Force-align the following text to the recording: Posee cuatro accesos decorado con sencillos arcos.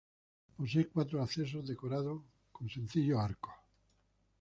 Posee 0.57 0.87
cuatro 0.89 1.21
accesos 1.21 1.67
decorado 1.67 2.25
con 2.51 2.67
sencillos 2.67 3.19
arcos. 3.19 3.53